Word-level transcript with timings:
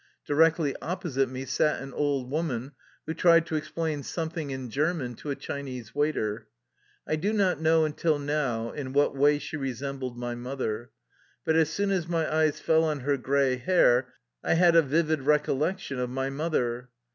Directly 0.25 0.75
opposite 0.81 1.29
me 1.29 1.45
sat 1.45 1.79
an 1.79 1.93
old 1.93 2.31
woman 2.31 2.71
who 3.05 3.13
tried 3.13 3.45
to 3.45 3.55
explain 3.55 4.01
some 4.01 4.31
thing 4.31 4.49
in 4.49 4.71
German 4.71 5.13
to 5.17 5.29
a 5.29 5.35
Chinese 5.35 5.93
waiter. 5.93 6.47
I 7.05 7.15
do 7.15 7.31
not 7.31 7.61
know 7.61 7.85
until 7.85 8.17
now 8.17 8.71
in 8.71 8.93
what 8.93 9.15
way 9.15 9.37
she 9.37 9.57
resembled 9.57 10.17
my 10.17 10.33
mother, 10.33 10.89
but 11.45 11.55
as 11.55 11.69
soon 11.69 11.91
as 11.91 12.07
my 12.07 12.25
eyes 12.35 12.59
fell 12.59 12.83
on 12.83 13.01
her 13.01 13.15
gray 13.15 13.57
hair 13.57 14.11
I 14.43 14.55
had 14.55 14.75
a 14.75 14.81
vivid 14.81 15.21
recollection 15.21 15.99
of 15.99 16.09
my 16.09 16.31
mother. 16.31 16.89